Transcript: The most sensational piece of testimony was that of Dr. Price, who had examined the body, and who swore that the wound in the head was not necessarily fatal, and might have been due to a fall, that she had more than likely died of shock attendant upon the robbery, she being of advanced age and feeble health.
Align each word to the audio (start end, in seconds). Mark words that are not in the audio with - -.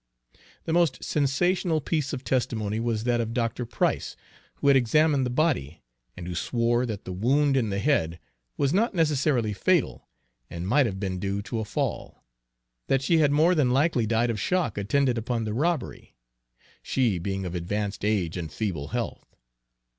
The 0.65 0.73
most 0.73 1.03
sensational 1.03 1.79
piece 1.79 2.11
of 2.11 2.23
testimony 2.23 2.79
was 2.79 3.03
that 3.03 3.21
of 3.21 3.35
Dr. 3.35 3.67
Price, 3.67 4.15
who 4.55 4.67
had 4.67 4.75
examined 4.75 5.27
the 5.27 5.29
body, 5.29 5.83
and 6.17 6.25
who 6.27 6.33
swore 6.33 6.87
that 6.87 7.05
the 7.05 7.13
wound 7.13 7.55
in 7.55 7.69
the 7.69 7.77
head 7.77 8.19
was 8.57 8.73
not 8.73 8.95
necessarily 8.95 9.53
fatal, 9.53 10.09
and 10.49 10.67
might 10.67 10.87
have 10.87 10.99
been 10.99 11.19
due 11.19 11.43
to 11.43 11.59
a 11.59 11.65
fall, 11.65 12.25
that 12.87 13.03
she 13.03 13.19
had 13.19 13.31
more 13.31 13.53
than 13.53 13.69
likely 13.69 14.07
died 14.07 14.31
of 14.31 14.39
shock 14.39 14.75
attendant 14.75 15.19
upon 15.19 15.43
the 15.43 15.53
robbery, 15.53 16.15
she 16.81 17.19
being 17.19 17.45
of 17.45 17.53
advanced 17.53 18.03
age 18.03 18.37
and 18.37 18.51
feeble 18.51 18.87
health. 18.87 19.35